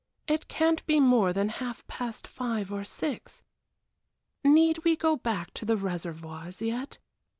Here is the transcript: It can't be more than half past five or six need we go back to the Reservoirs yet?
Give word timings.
It 0.25 0.47
can't 0.47 0.83
be 0.87 0.99
more 0.99 1.31
than 1.31 1.49
half 1.61 1.85
past 1.85 2.25
five 2.25 2.71
or 2.71 2.83
six 2.83 3.43
need 4.43 4.83
we 4.83 4.95
go 4.95 5.15
back 5.15 5.53
to 5.53 5.63
the 5.63 5.77
Reservoirs 5.77 6.59
yet? 6.59 6.97